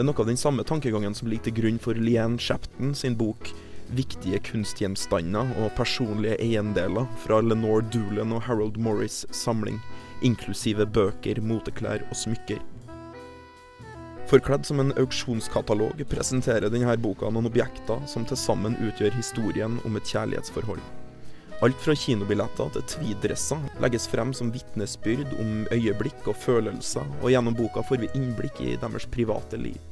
[0.01, 3.19] Det er noe av den samme tankegangen som ligger til grunn for Leanne Shapton sin
[3.21, 3.51] bok
[3.93, 9.77] 'Viktige kunstgjenstander og personlige eiendeler' fra Lenore Doolan og Harold Morris' samling,
[10.23, 12.63] inklusive bøker, moteklær og smykker.
[14.33, 20.01] Forkledd som en auksjonskatalog presenterer denne boka noen objekter som til sammen utgjør historien om
[20.01, 20.81] et kjærlighetsforhold.
[21.61, 27.53] Alt fra kinobilletter til tweeddresser legges frem som vitnesbyrd om øyeblikk og følelser, og gjennom
[27.53, 29.90] boka får vi innblikk i deres private liv.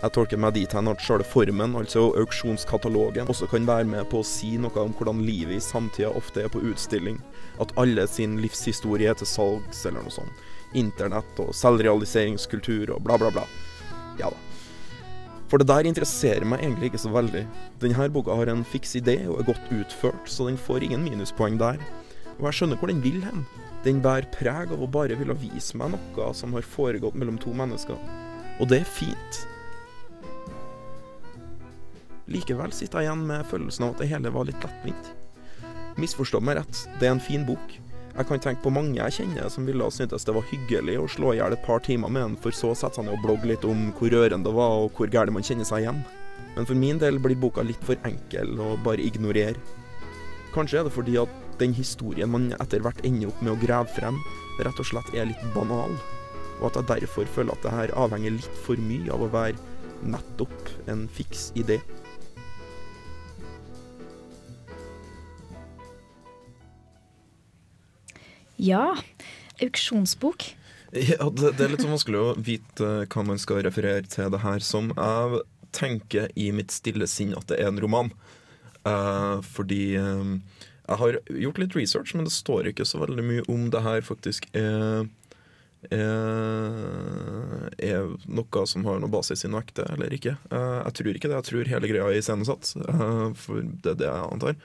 [0.00, 4.22] Jeg tolker meg dit hen at selve formen, altså auksjonskatalogen, også kan være med på
[4.22, 7.18] å si noe om hvordan livet i samtida ofte er på utstilling.
[7.60, 10.46] At alle sin livshistorie er til salgs, eller noe sånt.
[10.72, 13.44] Internett og selvrealiseringskultur og bla, bla, bla.
[14.16, 14.40] Ja da.
[15.50, 17.44] For det der interesserer meg egentlig ikke så veldig.
[17.82, 21.60] Denne boka har en fiks idé og er godt utført, så den får ingen minuspoeng
[21.60, 21.80] der.
[22.38, 23.44] Og jeg skjønner hvor den vil hen.
[23.84, 27.52] Den bærer preg av å bare ville vise meg noe som har foregått mellom to
[27.52, 27.98] mennesker.
[28.62, 29.44] Og det er fint.
[32.30, 35.12] Likevel sitter jeg igjen med følelsen av at det hele var litt lettvint.
[35.98, 37.72] Misforstå meg rett, det er en fin bok.
[38.10, 41.08] Jeg kan tenke på mange jeg kjenner som ville ha syntes det var hyggelig å
[41.10, 43.24] slå i hjel et par timer med den, for så å sette seg ned og
[43.24, 46.02] blogge litt om hvor rørende det var, og hvor gæren man kjenner seg igjen.
[46.56, 49.58] Men for min del blir boka litt for enkel å bare ignorere.
[50.54, 53.90] Kanskje er det fordi at den historien man etter hvert ender opp med å grave
[53.94, 54.18] frem,
[54.62, 55.94] rett og slett er litt banal,
[56.60, 60.10] og at jeg derfor føler at det her avhenger litt for mye av å være
[60.10, 61.78] nettopp en fiks idé.
[68.60, 68.84] Ja,
[69.64, 70.50] auksjonsbok.
[70.92, 74.42] Ja, det, det, er litt sånn vanskelig å vite hva man skal referere til det
[74.42, 74.90] her som.
[74.96, 75.42] Jeg
[75.76, 78.10] tenker i mitt stille sinn at det er en roman.
[78.88, 80.34] Eh, fordi eh,
[80.88, 84.02] jeg har gjort litt research, men det står ikke så veldig mye om det her
[84.02, 85.06] faktisk er,
[85.94, 90.34] er, er noe som har noe basis i noe ekte eller ikke.
[90.50, 91.38] Eh, jeg tror ikke det.
[91.38, 92.74] Jeg tror hele greia er iscenesatt,
[93.44, 94.58] for det er det jeg antar.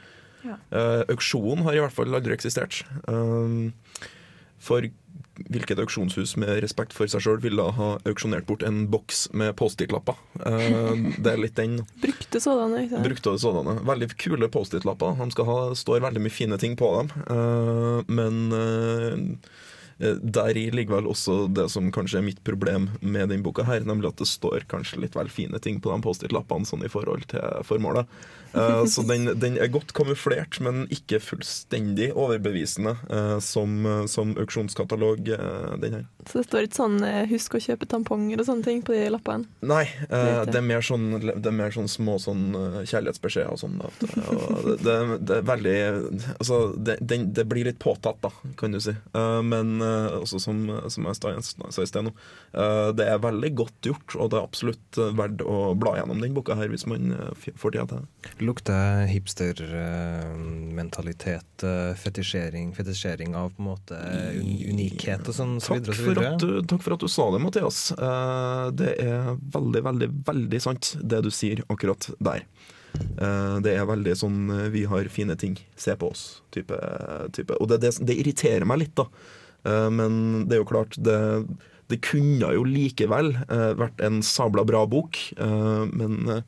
[0.45, 0.60] Ja.
[0.69, 2.84] Uh, auksjon har i hvert fall aldri eksistert.
[3.10, 3.73] Um,
[4.62, 4.86] for
[5.51, 10.17] hvilket auksjonshus med respekt for seg sjøl ville ha auksjonert bort en boks med Post-It-lapper?
[10.39, 11.81] Uh, det er litt den.
[12.03, 12.86] Brukte sådanne.
[12.86, 13.79] Ikke Brukte sådanne.
[13.88, 15.19] Veldig kule Post-It-lapper.
[15.19, 17.13] De ha, står veldig mye fine ting på dem.
[17.27, 19.39] Uh, men
[19.97, 24.12] Deri ligger vel også det som kanskje er mitt problem med denne boka, her, nemlig
[24.12, 27.63] at det står kanskje litt vel fine ting på de Post-It-lappene sånn i forhold til
[27.67, 28.10] formålet.
[28.55, 35.27] Uh, så den, den, er godt kamuflert, men ikke fullstendig overbevisende uh, som, som, auksjonskatalog.
[35.81, 36.05] Den her.
[36.27, 36.97] Så det står ikke sånn
[37.29, 39.47] 'husk å kjøpe tamponger' og sånne ting på de lappene?
[39.65, 42.47] Nei, det er, mer sånn, det er mer sånn små sånn
[42.88, 43.79] kjærlighetsbeskjeder og sånn.
[43.99, 45.75] Det, det, det, er veldig
[46.38, 48.93] Altså, det, det, blir litt påtatt, da, kan du si.
[49.45, 49.85] men eh,
[50.21, 50.58] også som,
[50.91, 51.28] som jeg sa
[51.82, 52.12] i sted nå.
[52.54, 55.48] Eh, det er veldig godt gjort, og det er absolutt eh, verdt å
[55.80, 58.08] bla gjennom den boka her hvis man eh, får tida til det.
[58.45, 61.54] Lukter hipstermentalitet,
[62.02, 63.95] fetisjering, fetisjering av på en måte
[64.41, 67.24] unikhet og sånn, så Takk og så for, at du, takk for at du sa
[67.34, 67.80] det, Mathias.
[67.95, 69.21] Eh, det er
[69.56, 72.41] veldig, veldig, veldig sant, det du sier akkurat der.
[72.95, 76.78] Eh, det er veldig sånn eh, 'vi har fine ting, se på oss' type.
[77.36, 77.54] type.
[77.60, 79.10] Og det, det, det irriterer meg litt, da.
[79.65, 81.17] Eh, men det er jo klart, det,
[81.91, 85.19] det kunne jo likevel eh, vært en sabla bra bok.
[85.38, 86.43] eh, men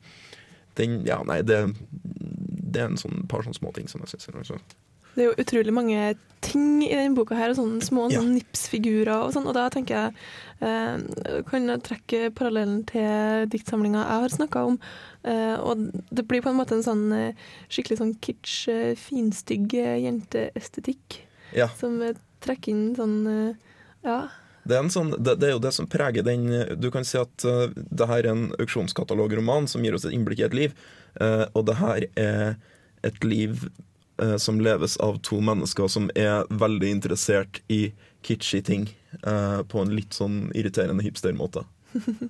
[0.78, 4.62] den Ja, nei, det, det er en sånn par sånne småting som jeg syns er.
[5.18, 6.12] Det er jo utrolig mange
[6.46, 8.20] ting i denne boka her, og sånne små Ja.
[8.20, 10.12] sånne nipsfigurer og sånn, og da tenker jeg
[10.62, 14.78] eh, kan jeg trekke parallellen til diktsamlinga jeg har snakka om.
[15.26, 17.34] Eh, og det blir på en måte en sånn
[17.66, 18.68] skikkelig sånn kitsch,
[19.02, 21.24] finstygg jenteestetikk
[21.56, 21.66] Ja.
[21.80, 21.98] som
[22.44, 23.72] trekker inn sånn eh,
[24.06, 24.20] Ja.
[24.68, 27.16] Det er, en sånn, det, det er jo det som preger den Du kan si
[27.16, 30.74] at uh, det her er en auksjonskatalogroman som gir oss et innblikk i et liv.
[31.16, 32.58] Uh, og det her er
[33.06, 33.64] et liv
[34.20, 37.94] uh, som leves av to mennesker som er veldig interessert i
[38.26, 38.90] kitschy ting.
[39.24, 41.64] uh, på en litt sånn irriterende hipstermåte.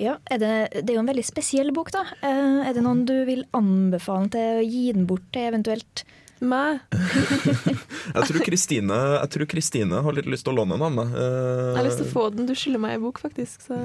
[0.00, 2.00] Ja, er det, det er jo en veldig spesiell bok, da.
[2.24, 6.04] Eh, er det noen du vil anbefale til å gi den bort til, eventuelt?
[6.42, 6.80] Meg.
[8.12, 11.12] Jeg tror Kristine jeg tror Kristine har litt lyst til å låne den av meg.
[11.14, 12.48] Uh, Jeg har lyst til å få den.
[12.48, 13.62] Du skylder meg en bok, faktisk.
[13.68, 13.78] Så.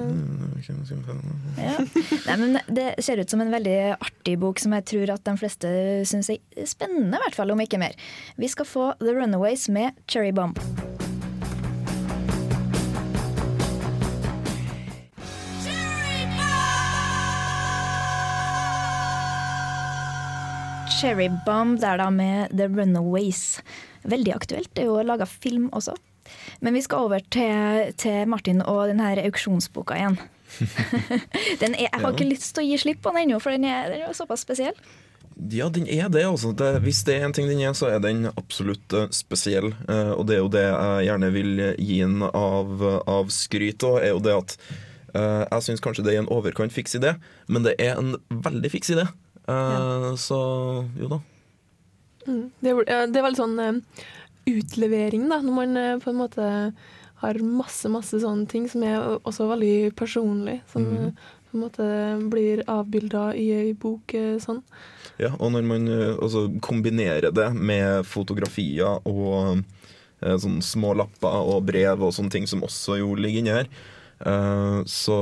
[1.61, 1.77] Ja.
[2.25, 5.37] Nei, men det ser ut som en veldig artig bok som jeg tror at de
[5.39, 5.73] fleste
[6.09, 7.97] syns er spennende, i hvert fall, om ikke mer.
[8.41, 10.57] Vi skal få The Runaways med Cherry Bomb.
[20.97, 23.59] Cherry Bomb der da med The Runaways.
[24.01, 24.69] Veldig aktuelt.
[24.73, 25.93] Det er jo laga film også.
[26.59, 30.17] Men vi skal over til, til Martin og den her auksjonsboka igjen.
[31.61, 33.67] den er, jeg har ikke lyst til å gi slipp på den ennå, for den
[33.69, 34.73] er, den er såpass spesiell.
[35.53, 36.25] Ja, den er det.
[36.25, 36.55] altså.
[36.57, 39.69] Det, hvis det er en ting den er, så er den absolutt eh, spesiell.
[39.85, 44.01] Eh, og det er jo det jeg gjerne vil gi den av, av skryt av,
[44.01, 44.57] er jo det at
[45.13, 48.15] eh, jeg syns kanskje det er en overkant fiks idé, men det er en
[48.49, 49.05] veldig fiks idé.
[49.47, 50.37] Eh, Så
[50.99, 51.19] jo da.
[52.27, 52.49] Mm.
[52.59, 54.05] Det, ja, det var litt sånn eh,
[54.51, 56.47] utlevering, da, når man eh, på en måte
[57.21, 60.59] har masse, masse sånne ting som er også veldig personlig.
[60.71, 61.87] Som eh, på en måte
[62.29, 64.11] blir avbilda i ei bok
[64.43, 64.59] sånn.
[65.17, 65.87] Ja, og når man
[66.19, 69.63] altså, kombinerer det med fotografier og
[70.19, 73.71] sånne små lapper og brev og sånne ting som også jo ligger inni her,
[74.19, 75.17] så,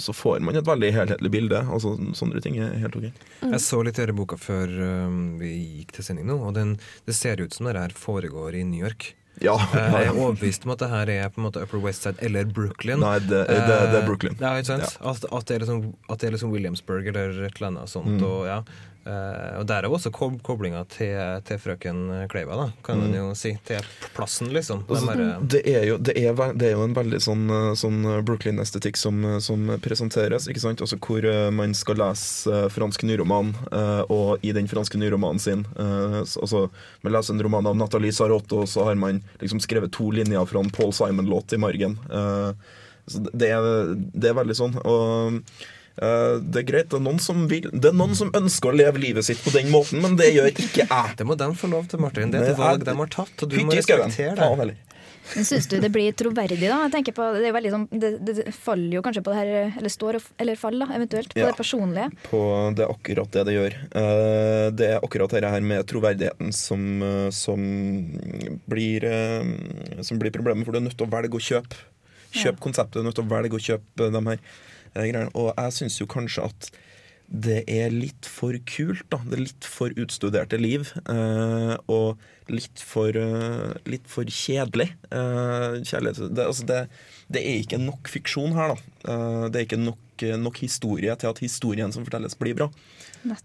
[0.00, 1.60] så får man et veldig helhetlig bilde.
[1.68, 3.10] Altså, sånne ting er helt ok.
[3.42, 4.72] Jeg så litt i denne boka før
[5.08, 5.52] um, vi
[5.82, 6.76] gikk til sending nå, og den,
[7.08, 9.12] det ser ut som det her foregår i New York.
[9.44, 12.22] Ja, Jeg er overbevist om at det her er på en måte Upper West Side
[12.24, 13.02] eller Brooklyn.
[13.02, 14.36] Nei, det, det, det er Brooklyn.
[14.38, 14.96] Eh, Ja, ikke sant?
[14.96, 18.16] At, at, det er liksom, at det er liksom Williamsburg eller et eller annet sånt.
[18.16, 18.24] Mm.
[18.24, 18.46] Og,
[19.06, 21.14] Eh, og der er også kob koblinga til,
[21.46, 23.14] til frøken Kleiva, da, kan man Mm.
[23.20, 23.52] jo si.
[23.64, 23.78] Til
[24.16, 24.80] plassen, liksom.
[24.88, 27.44] De Altså, bare- det, er jo, det, er, det er jo en veldig sånn,
[27.78, 30.48] sånn Brooklyn-estetikk som, som presenteres.
[30.48, 30.80] ikke sant?
[30.82, 35.38] Altså Hvor eh, man skal lese eh, fransk nyroman, uh, og i den franske nyromanen
[35.40, 36.66] sin uh, altså
[37.02, 40.44] Man leser en roman av Nathalie Sarotte, og så har man liksom skrevet to linjer
[40.50, 41.98] fra en Paul Simon-låt i margen.
[43.06, 44.74] Så det- det er, er veldig sånn.
[44.84, 45.42] og
[45.96, 49.00] det er greit, det er, noen som vil, det er noen som ønsker å leve
[49.00, 51.14] livet sitt på den måten, men det gjør ikke jeg.
[51.16, 52.34] Det må de få lov til, Martin.
[52.34, 54.76] Det er et valg de har tatt, og du må respektere det.
[55.34, 56.78] Men Syns du det blir troverdig, da?
[56.86, 59.92] Jeg tenker på, det, er sånn, det, det, faller jo kanskje på det her, eller
[59.92, 61.48] står eller faller, da, eventuelt, på Ja.
[61.50, 62.10] det personlige.
[62.28, 62.40] på
[62.76, 63.76] det er akkurat det det gjør.
[64.02, 67.58] Eh, det er akkurat dette her med troverdigheten som, eh, som,
[68.68, 71.74] blir, eh, som blir problemet, for du er nødt til å velge å kjøpe.
[72.36, 74.40] Kjøp konseptet, du er nødt til å velge å kjøpe de her eh,
[75.04, 75.30] greiene.
[75.34, 76.70] Og jeg syns jo kanskje at
[77.26, 79.18] det er litt for kult, da.
[79.26, 80.92] Det er litt for utstuderte liv.
[81.10, 84.92] eh, og litt for, eh, litt for kjedelig.
[85.10, 86.34] eh, kjærlighet.
[86.34, 86.88] Det, altså det,
[87.28, 88.76] det er ikke nok fiksjon her, da.
[89.10, 89.98] Eh, det er ikke nok,
[90.38, 92.70] nok historie til at historien som fortelles, blir bra.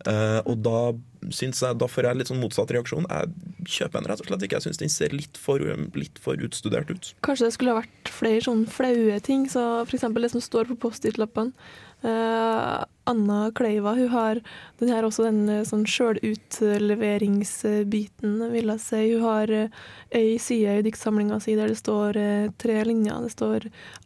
[0.07, 0.77] Eh, og da
[1.21, 3.05] jeg Da får jeg litt sånn motsatt reaksjon.
[3.05, 4.57] Jeg kjøper den rett og slett ikke.
[4.57, 5.61] Jeg syns den ser litt for,
[5.93, 7.11] litt for utstudert ut.
[7.21, 10.07] Kanskje det skulle ha vært flere sånne flaue ting, så f.eks.
[10.17, 11.53] det som står på Post-It-lappene.
[12.01, 14.39] Uh, Anna Kleiva hun har
[14.79, 19.13] den her også den eh, sånn sjølutleveringsbiten, vil jeg si.
[19.13, 19.69] Hun har eh,
[20.17, 23.17] ei side i diktsamlinga si der det står uh, tre linjer.
[23.21, 23.59] Det står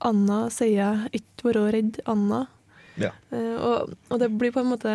[0.04, 2.48] 'Anna sier ikke være redd, Anna'.
[3.00, 3.12] Ja.
[3.32, 3.78] Uh, og,
[4.10, 4.92] og det blir på en måte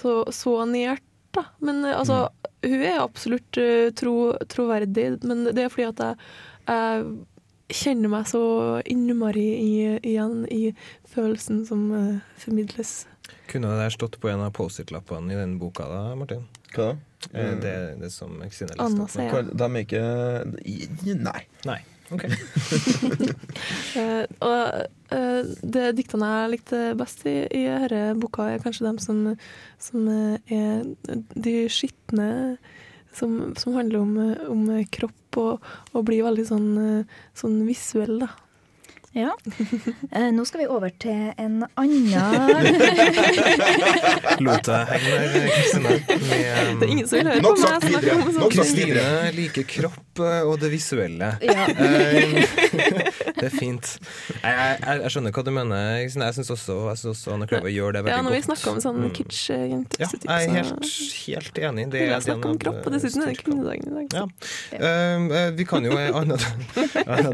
[0.00, 1.04] så, så nært,
[1.36, 1.46] da.
[1.62, 4.14] Men altså, altså, hun er absolutt eh, tro,
[4.50, 6.30] troverdig, men det er fordi at jeg,
[6.70, 7.04] jeg
[7.70, 8.42] kjenner meg så
[8.90, 10.72] innmari i, igjen i
[11.10, 13.04] følelsen som uh, formidles.
[13.50, 16.48] Kunne det der stått på en av Post-It-lappene i den boka da, Martin?
[16.74, 16.98] Hva da?
[17.32, 21.42] Eh, Det, det som Kristine leste Anna sier De er ikke Nei.
[21.68, 21.80] Nei.
[22.10, 22.24] Ok.
[23.96, 24.62] uh, og
[25.14, 29.22] uh, det diktene jeg likte best i, i denne boka, er kanskje dem som,
[29.80, 30.84] som eh, er
[31.34, 32.58] de skitne,
[33.14, 38.20] som, som handler om, eh, om kropp og, og blir veldig sånn, eh, sånn visuell,
[38.24, 38.30] da.
[39.12, 39.32] Ja.
[40.10, 42.10] Eh, nå skal vi over til en annen
[44.42, 45.90] Lot jeg henge der, Kristine.
[45.90, 46.00] Med,
[46.80, 48.50] Det er ingen som vil høre Nok på meg snakke om sånn.
[48.54, 49.04] Kristine
[49.36, 51.28] liker kropp eh, og det visuelle.
[51.46, 51.64] Ja.
[51.70, 51.76] Eh,
[53.40, 53.86] det er fint.
[54.42, 55.76] Jeg, jeg, jeg skjønner hva du mener.
[56.02, 58.48] Jeg syns også, også Anne Kløve gjør det veldig Ja, når vi godt.
[58.50, 59.12] snakker om sånn Mm.
[59.16, 59.94] kitsch-jente.
[60.02, 60.18] Ja, jeg
[60.50, 60.90] er helt,
[61.24, 61.84] helt enig.
[61.94, 64.06] Det er snakk om kropp, og dessuten er det kvinnedagen i dag.
[64.18, 64.24] Ja.
[65.16, 66.40] Um, eh, vi kan jo en annen,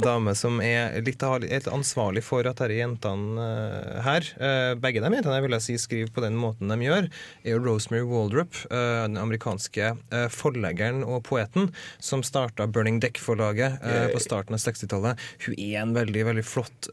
[0.05, 4.75] dame som er litt, har- er litt ansvarlig for at disse jentene eh, her, eh,
[4.79, 7.09] begge de jentene jeg vil si skriver på den måten de gjør,
[7.45, 9.95] er jo Rosemary Waldrop, eh, den amerikanske
[10.31, 11.71] forleggeren og poeten
[12.03, 13.81] som starta Burning Deck-forlaget
[14.13, 15.21] på starten av 60-tallet.
[15.47, 16.89] Hun er en veldig veldig flott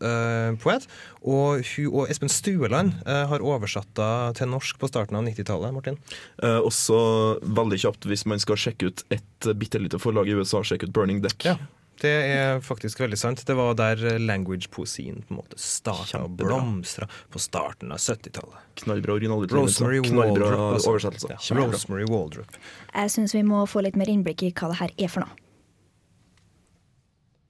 [0.63, 0.85] poet.
[1.23, 5.75] Og hun og Espen Stueland har oversatt henne til norsk på starten av 90-tallet.
[5.75, 5.99] Martin?
[6.41, 6.97] Også
[7.43, 10.95] veldig kjapt, hvis man skal sjekke ut et bitte lite forlag i USA, sjekk ut
[10.95, 11.39] Burning Deck.
[11.47, 11.57] Ja.
[12.01, 13.43] Det er faktisk veldig sant.
[13.47, 18.65] Det var der language-poesien på en måte starta og blomstra på starten av 70-tallet.
[18.81, 19.55] Knallbra originalitet.
[19.57, 20.73] Rosemary Knallbra Waldrop.
[20.73, 20.89] altså.
[20.89, 21.37] oversettelse.
[21.49, 22.57] Ja, Rosemary Waldrop.
[22.95, 25.39] Jeg syns vi må få litt mer innblikk i hva det her er for noe.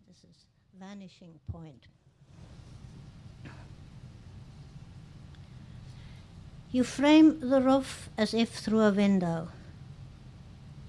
[0.05, 0.45] This is
[0.79, 1.89] vanishing point.
[6.73, 9.49] You frame the roof as if through a window.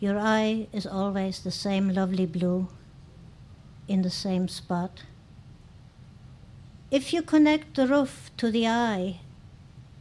[0.00, 2.68] Your eye is always the same lovely blue
[3.88, 5.02] in the same spot.
[6.90, 9.20] If you connect the roof to the eye,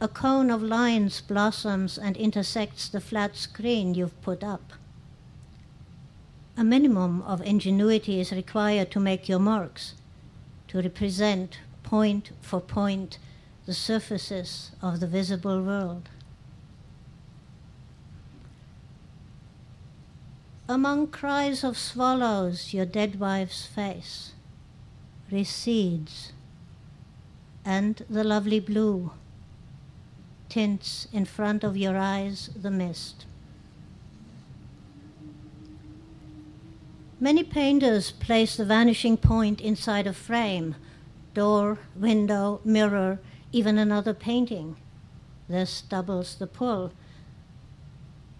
[0.00, 4.72] a cone of lines blossoms and intersects the flat screen you've put up.
[6.56, 9.94] A minimum of ingenuity is required to make your marks,
[10.68, 13.18] to represent point for point
[13.66, 16.08] the surfaces of the visible world.
[20.68, 24.32] Among cries of swallows, your dead wife's face
[25.30, 26.32] recedes,
[27.66, 29.12] and the lovely blue
[30.48, 33.26] tints in front of your eyes the mist.
[37.20, 40.76] Many painters place the vanishing point inside a frame
[41.34, 43.18] door, window, mirror,
[43.52, 44.76] even another painting.
[45.46, 46.92] This doubles the pull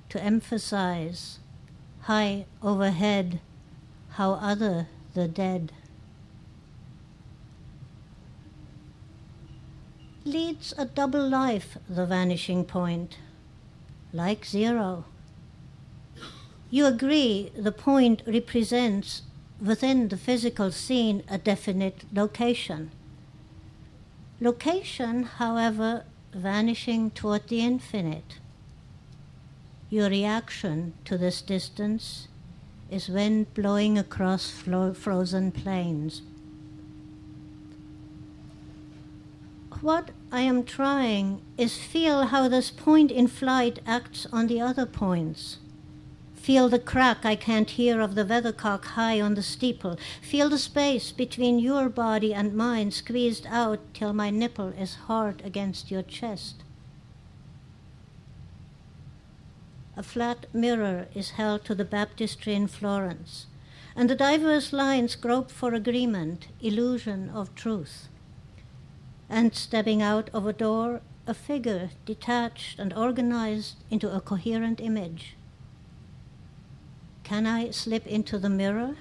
[0.09, 1.39] to emphasize
[2.05, 3.41] high overhead
[4.11, 5.73] how other the dead.
[10.25, 13.19] Leads a double life, the vanishing point,
[14.13, 15.05] like zero.
[16.71, 19.23] You agree the point represents
[19.61, 22.91] within the physical scene a definite location.
[24.41, 28.39] Location, however, vanishing toward the infinite.
[29.95, 32.27] Your reaction to this distance
[32.91, 36.23] is wind blowing across flo- frozen plains.
[39.81, 44.85] What I am trying is feel how this point in flight acts on the other
[44.85, 45.59] points.
[46.35, 49.97] Feel the crack I can't hear of the weathercock high on the steeple.
[50.21, 55.41] Feel the space between your body and mine squeezed out till my nipple is hard
[55.45, 56.64] against your chest.
[59.97, 63.47] A flat mirror is held to the baptistry in Florence,
[63.95, 68.09] and the diverse lines grope for agreement, illusion of truth.
[69.29, 75.37] And stepping out of a door, a figure detached and organized into a coherent image.
[77.23, 78.97] Can I slip into the mirror?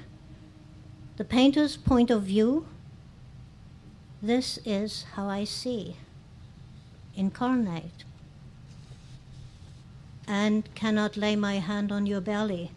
[1.18, 2.68] The painter's point of view?
[4.22, 5.98] This is how I see.
[7.16, 8.06] Incarnate.
[10.34, 12.72] And cannot lay my hand on your belly.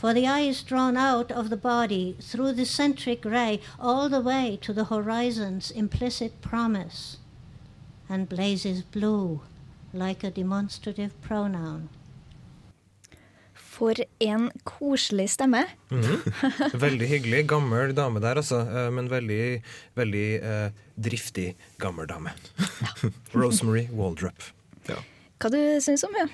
[0.00, 4.22] For the eye is drawn out of the body through the centric ray all the
[4.22, 7.18] way to the horizon's implicit promise
[8.08, 9.40] and blazes blue
[9.92, 11.88] like a demonstrative pronoun.
[13.54, 15.62] For en koselig stemme.
[16.74, 17.44] Veldig hyggelig.
[17.48, 18.60] Gammel dame der, altså.
[18.68, 19.62] eh, Men veldig,
[19.96, 22.32] veldig eh, driftig gammel dame.
[23.34, 24.42] Rosemary Waldrop.
[25.40, 26.32] Hva du syns om henne?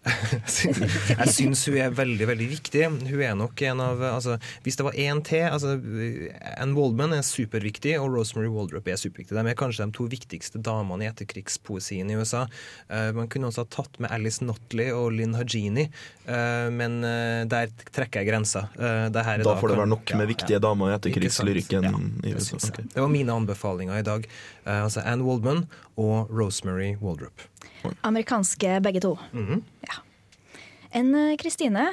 [0.00, 2.86] Jeg syns hun er veldig veldig viktig.
[3.10, 5.74] Hun er nok en av altså, Hvis det var én til altså,
[6.56, 9.36] Anne Waldman er superviktig, og Rosemary Waldrop er superviktig.
[9.36, 12.46] De er kanskje de to viktigste damene i etterkrigspoesien i USA.
[12.88, 15.90] Uh, man kunne også ha tatt med Alice Notley og Lynn Hajini,
[16.30, 18.66] uh, men uh, der trekker jeg grensa.
[18.80, 21.94] da, da, får det være nok med viktige ja, damer i etterkrigslyrikken ja,
[22.24, 22.56] i USA.
[22.72, 22.88] Okay.
[22.88, 24.26] Det var mine anbefalinger i dag.
[24.64, 25.66] altså Anne Waldman
[26.00, 27.49] og Rosemary Waldrop.
[28.00, 29.18] Amerikanske begge to.
[29.32, 29.62] Mm -hmm.
[29.88, 30.02] ja.
[30.90, 31.84] Enn eh, Kristine,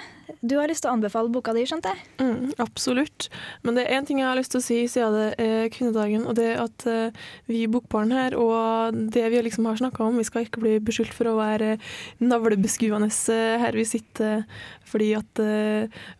[0.41, 2.05] du har lyst til å anbefale boka di, skjønte jeg?
[2.17, 3.27] Mm, absolutt.
[3.61, 6.23] Men det er én ting jeg har lyst til å si siden det er kvinnedagen,
[6.25, 10.01] og det er at uh, vi i Bokbarn her, og det vi liksom har snakka
[10.01, 11.75] om, vi skal ikke bli beskyldt for å være
[12.23, 14.47] navlebeskuende uh, her vi sitter,
[14.87, 15.41] fordi at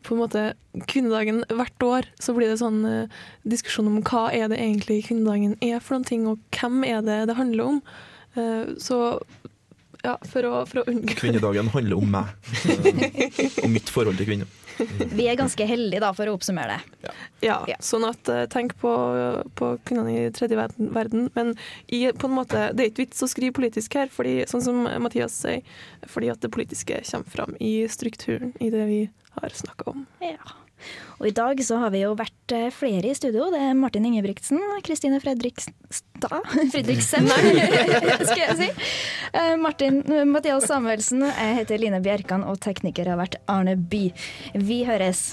[0.03, 0.41] på en måte
[0.91, 2.81] kvinnedagen hvert år så blir det sånn
[3.47, 7.21] diskusjon om hva er det egentlig kvinnedagen er for noen ting, og hvem er det
[7.31, 7.81] det handler om.
[8.81, 8.97] Så
[10.03, 12.31] ja, for å, for å unngå Kvinnedagen handler om meg
[13.63, 14.55] og mitt forhold til kvinner.
[14.77, 17.13] Vi er ganske heldige, da, for å oppsummere det.
[17.41, 18.91] Ja, ja sånn at uh, tenk på,
[19.57, 21.55] på, kvinnene i tredje verden, verden men
[21.87, 24.85] i, på en måte, det er ikke vits å skrive politisk her, fordi, sånn som
[25.01, 25.65] Mathias sier,
[26.05, 29.01] fordi at det politiske kommer fram i strukturen i det vi
[29.39, 30.05] har snakka om.
[30.21, 30.53] Ja.
[31.17, 33.49] Og i dag så har vi jo vært eh, flere i studio.
[33.53, 36.37] Det er Martin Ingebrigtsen, Kristine Fredrikstad
[36.73, 37.29] Fredriksen,
[38.29, 38.69] skal jeg si.
[39.33, 44.07] Eh, Martin Mathias Samuelsen, jeg heter Line Bjerkan, og tekniker har vært Arne By.
[44.57, 45.31] Vi høres.